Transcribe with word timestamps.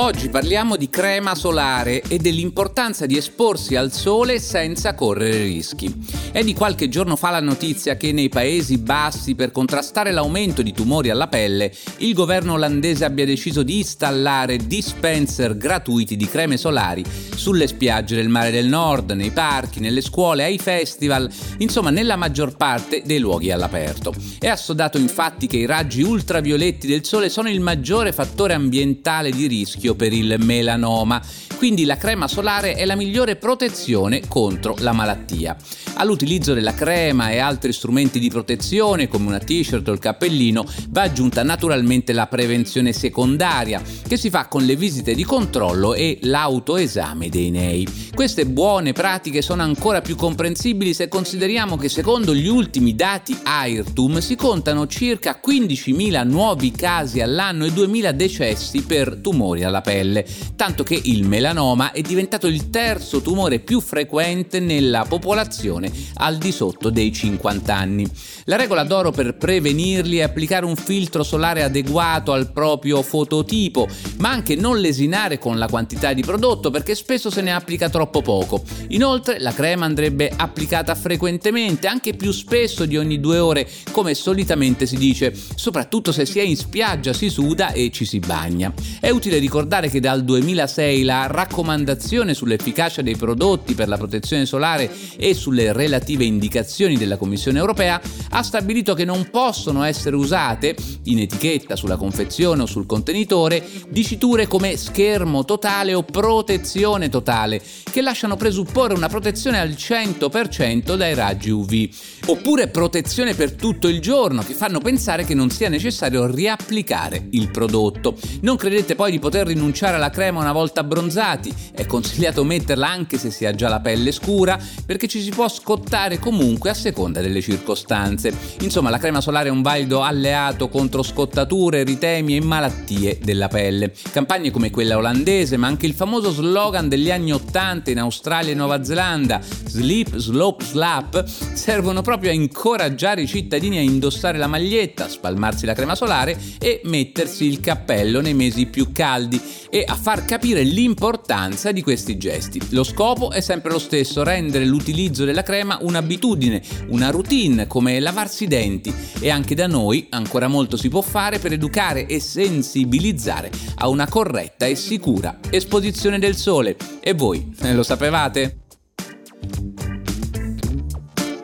Oggi 0.00 0.28
parliamo 0.28 0.76
di 0.76 0.88
crema 0.88 1.34
solare 1.34 2.02
e 2.02 2.18
dell'importanza 2.18 3.04
di 3.04 3.16
esporsi 3.16 3.74
al 3.74 3.90
sole 3.90 4.38
senza 4.38 4.94
correre 4.94 5.42
rischi. 5.42 5.92
È 6.30 6.44
di 6.44 6.54
qualche 6.54 6.88
giorno 6.88 7.16
fa 7.16 7.30
la 7.30 7.40
notizia 7.40 7.96
che 7.96 8.12
nei 8.12 8.28
Paesi 8.28 8.78
Bassi, 8.78 9.34
per 9.34 9.50
contrastare 9.50 10.12
l'aumento 10.12 10.62
di 10.62 10.72
tumori 10.72 11.10
alla 11.10 11.26
pelle, 11.26 11.72
il 11.96 12.14
governo 12.14 12.52
olandese 12.52 13.04
abbia 13.04 13.26
deciso 13.26 13.64
di 13.64 13.78
installare 13.78 14.58
dispenser 14.58 15.56
gratuiti 15.56 16.16
di 16.16 16.28
creme 16.28 16.56
solari 16.56 17.04
sulle 17.34 17.66
spiagge 17.66 18.14
del 18.14 18.28
mare 18.28 18.52
del 18.52 18.68
nord, 18.68 19.10
nei 19.10 19.32
parchi, 19.32 19.80
nelle 19.80 20.00
scuole, 20.00 20.44
ai 20.44 20.58
festival, 20.58 21.28
insomma 21.58 21.90
nella 21.90 22.14
maggior 22.14 22.56
parte 22.56 23.02
dei 23.04 23.18
luoghi 23.18 23.50
all'aperto. 23.50 24.14
È 24.38 24.46
assodato 24.46 24.96
infatti 24.96 25.48
che 25.48 25.56
i 25.56 25.66
raggi 25.66 26.02
ultravioletti 26.02 26.86
del 26.86 27.04
sole 27.04 27.28
sono 27.28 27.50
il 27.50 27.60
maggiore 27.60 28.12
fattore 28.12 28.54
ambientale 28.54 29.30
di 29.30 29.48
rischio 29.48 29.87
rischio 29.88 29.94
per 29.94 30.12
il 30.12 30.36
melanoma, 30.38 31.22
quindi 31.56 31.84
la 31.84 31.96
crema 31.96 32.28
solare 32.28 32.74
è 32.74 32.84
la 32.84 32.96
migliore 32.96 33.36
protezione 33.36 34.22
contro 34.28 34.76
la 34.78 34.92
malattia. 34.92 35.56
All'utilizzo 35.94 36.54
della 36.54 36.74
crema 36.74 37.30
e 37.30 37.38
altri 37.38 37.72
strumenti 37.72 38.18
di 38.18 38.28
protezione 38.28 39.08
come 39.08 39.26
una 39.26 39.38
t-shirt 39.38 39.88
o 39.88 39.92
il 39.92 39.98
cappellino 39.98 40.64
va 40.90 41.02
aggiunta 41.02 41.42
naturalmente 41.42 42.12
la 42.12 42.26
prevenzione 42.26 42.92
secondaria 42.92 43.82
che 44.06 44.16
si 44.16 44.30
fa 44.30 44.46
con 44.46 44.64
le 44.64 44.76
visite 44.76 45.14
di 45.14 45.24
controllo 45.24 45.94
e 45.94 46.18
l'autoesame 46.22 47.28
dei 47.28 47.50
nei. 47.50 47.86
Queste 48.14 48.46
buone 48.46 48.92
pratiche 48.92 49.42
sono 49.42 49.62
ancora 49.62 50.00
più 50.00 50.16
comprensibili 50.16 50.94
se 50.94 51.08
consideriamo 51.08 51.76
che 51.76 51.88
secondo 51.88 52.34
gli 52.34 52.46
ultimi 52.46 52.94
dati 52.94 53.36
AIRTUM 53.42 54.18
si 54.18 54.36
contano 54.36 54.86
circa 54.86 55.40
15.000 55.44 56.26
nuovi 56.26 56.70
casi 56.70 57.20
all'anno 57.20 57.64
e 57.64 57.70
2.000 57.70 58.10
decessi 58.10 58.82
per 58.82 59.18
tumori 59.20 59.64
alla 59.64 59.77
pelle, 59.80 60.26
tanto 60.56 60.82
che 60.82 61.00
il 61.02 61.26
melanoma 61.26 61.92
è 61.92 62.00
diventato 62.00 62.46
il 62.46 62.70
terzo 62.70 63.20
tumore 63.20 63.58
più 63.60 63.80
frequente 63.80 64.60
nella 64.60 65.04
popolazione 65.08 65.90
al 66.14 66.36
di 66.36 66.52
sotto 66.52 66.90
dei 66.90 67.12
50 67.12 67.74
anni. 67.74 68.10
La 68.44 68.56
regola 68.56 68.84
d'oro 68.84 69.10
per 69.10 69.36
prevenirli 69.36 70.18
è 70.18 70.22
applicare 70.22 70.64
un 70.64 70.76
filtro 70.76 71.22
solare 71.22 71.62
adeguato 71.62 72.32
al 72.32 72.50
proprio 72.50 73.02
fototipo, 73.02 73.86
ma 74.18 74.30
anche 74.30 74.56
non 74.56 74.78
lesinare 74.78 75.38
con 75.38 75.58
la 75.58 75.68
quantità 75.68 76.12
di 76.12 76.22
prodotto 76.22 76.70
perché 76.70 76.94
spesso 76.94 77.30
se 77.30 77.42
ne 77.42 77.52
applica 77.52 77.88
troppo 77.90 78.22
poco. 78.22 78.62
Inoltre 78.88 79.38
la 79.38 79.52
crema 79.52 79.84
andrebbe 79.84 80.32
applicata 80.34 80.94
frequentemente, 80.94 81.86
anche 81.86 82.14
più 82.14 82.32
spesso 82.32 82.86
di 82.86 82.96
ogni 82.96 83.20
due 83.20 83.38
ore, 83.38 83.68
come 83.92 84.14
solitamente 84.14 84.86
si 84.86 84.96
dice, 84.96 85.34
soprattutto 85.54 86.12
se 86.12 86.24
si 86.24 86.38
è 86.38 86.42
in 86.42 86.56
spiaggia, 86.56 87.12
si 87.12 87.28
suda 87.28 87.72
e 87.72 87.90
ci 87.90 88.04
si 88.04 88.18
bagna. 88.18 88.72
È 89.00 89.10
utile 89.10 89.38
ricordare 89.38 89.67
che 89.68 90.00
dal 90.00 90.24
2006 90.24 91.04
la 91.04 91.26
raccomandazione 91.26 92.32
sull'efficacia 92.32 93.02
dei 93.02 93.16
prodotti 93.16 93.74
per 93.74 93.86
la 93.86 93.98
protezione 93.98 94.46
solare 94.46 94.90
e 95.16 95.34
sulle 95.34 95.72
relative 95.72 96.24
indicazioni 96.24 96.96
della 96.96 97.18
Commissione 97.18 97.58
europea 97.58 98.00
ha 98.30 98.42
stabilito 98.42 98.94
che 98.94 99.04
non 99.04 99.28
possono 99.30 99.82
essere 99.84 100.16
usate 100.16 100.74
in 101.04 101.20
etichetta 101.20 101.76
sulla 101.76 101.96
confezione 101.96 102.62
o 102.62 102.66
sul 102.66 102.86
contenitore 102.86 103.62
diciture 103.90 104.46
come 104.46 104.76
schermo 104.76 105.44
totale 105.44 105.92
o 105.92 106.02
protezione 106.02 107.10
totale, 107.10 107.62
che 107.90 108.00
lasciano 108.00 108.36
presupporre 108.36 108.94
una 108.94 109.08
protezione 109.08 109.60
al 109.60 109.70
100% 109.70 110.96
dai 110.96 111.14
raggi 111.14 111.50
UV, 111.50 111.88
oppure 112.26 112.68
protezione 112.68 113.34
per 113.34 113.52
tutto 113.52 113.86
il 113.86 114.00
giorno, 114.00 114.42
che 114.42 114.54
fanno 114.54 114.80
pensare 114.80 115.24
che 115.24 115.34
non 115.34 115.50
sia 115.50 115.68
necessario 115.68 116.26
riapplicare 116.26 117.26
il 117.30 117.50
prodotto. 117.50 118.16
Non 118.40 118.56
credete 118.56 118.94
poi 118.94 119.10
di 119.10 119.18
poter 119.18 119.46
rinunciare 119.58 119.96
alla 119.96 120.10
crema 120.10 120.38
una 120.38 120.52
volta 120.52 120.80
abbronzati, 120.80 121.52
è 121.72 121.84
consigliato 121.84 122.44
metterla 122.44 122.88
anche 122.88 123.18
se 123.18 123.30
si 123.30 123.44
ha 123.44 123.52
già 123.52 123.68
la 123.68 123.80
pelle 123.80 124.12
scura, 124.12 124.58
perché 124.86 125.08
ci 125.08 125.20
si 125.20 125.30
può 125.30 125.48
scottare 125.48 126.20
comunque 126.20 126.70
a 126.70 126.74
seconda 126.74 127.20
delle 127.20 127.42
circostanze. 127.42 128.32
Insomma, 128.60 128.88
la 128.88 128.98
crema 128.98 129.20
solare 129.20 129.48
è 129.48 129.50
un 129.50 129.62
valido 129.62 130.02
alleato 130.02 130.68
contro 130.68 131.02
scottature, 131.02 131.82
ritemi 131.82 132.36
e 132.36 132.40
malattie 132.40 133.18
della 133.20 133.48
pelle. 133.48 133.92
Campagne 134.12 134.52
come 134.52 134.70
quella 134.70 134.96
olandese, 134.96 135.56
ma 135.56 135.66
anche 135.66 135.86
il 135.86 135.94
famoso 135.94 136.30
slogan 136.30 136.88
degli 136.88 137.10
anni 137.10 137.32
80 137.32 137.90
in 137.90 137.98
Australia 137.98 138.52
e 138.52 138.54
Nuova 138.54 138.84
Zelanda, 138.84 139.40
Sleep, 139.42 140.16
Slope, 140.16 140.64
Slap, 140.64 141.24
servono 141.26 142.00
proprio 142.02 142.30
a 142.30 142.34
incoraggiare 142.34 143.22
i 143.22 143.26
cittadini 143.26 143.78
a 143.78 143.82
indossare 143.82 144.38
la 144.38 144.46
maglietta, 144.46 145.08
spalmarsi 145.08 145.66
la 145.66 145.74
crema 145.74 145.96
solare 145.96 146.38
e 146.60 146.80
mettersi 146.84 147.44
il 147.44 147.60
cappello 147.60 148.20
nei 148.20 148.34
mesi 148.34 148.66
più 148.66 148.92
caldi 148.92 149.37
e 149.70 149.84
a 149.86 149.94
far 149.94 150.24
capire 150.24 150.62
l'importanza 150.62 151.72
di 151.72 151.82
questi 151.82 152.16
gesti. 152.16 152.60
Lo 152.70 152.84
scopo 152.84 153.30
è 153.30 153.40
sempre 153.40 153.72
lo 153.72 153.78
stesso, 153.78 154.22
rendere 154.22 154.64
l'utilizzo 154.64 155.24
della 155.24 155.42
crema 155.42 155.78
un'abitudine, 155.80 156.62
una 156.88 157.10
routine 157.10 157.66
come 157.66 158.00
lavarsi 158.00 158.44
i 158.44 158.48
denti 158.48 158.94
e 159.20 159.30
anche 159.30 159.54
da 159.54 159.66
noi 159.66 160.06
ancora 160.10 160.48
molto 160.48 160.76
si 160.76 160.88
può 160.88 161.02
fare 161.02 161.38
per 161.38 161.52
educare 161.52 162.06
e 162.06 162.20
sensibilizzare 162.20 163.50
a 163.76 163.88
una 163.88 164.08
corretta 164.08 164.66
e 164.66 164.74
sicura 164.74 165.38
esposizione 165.50 166.18
del 166.18 166.36
sole. 166.36 166.76
E 167.00 167.14
voi 167.14 167.54
lo 167.60 167.82
sapevate? 167.82 168.67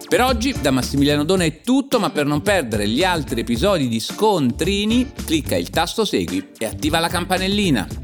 Per 0.06 0.20
oggi 0.20 0.54
da 0.60 0.70
Massimiliano 0.70 1.24
Dona 1.24 1.44
è 1.44 1.60
tutto, 1.60 1.98
ma 1.98 2.10
per 2.10 2.26
non 2.26 2.42
perdere 2.42 2.86
gli 2.86 3.02
altri 3.02 3.40
episodi 3.40 3.88
di 3.88 3.98
Scontrini, 3.98 5.12
clicca 5.24 5.56
il 5.56 5.70
tasto 5.70 6.04
segui 6.04 6.50
e 6.58 6.66
attiva 6.66 7.00
la 7.00 7.08
campanellina. 7.08 8.03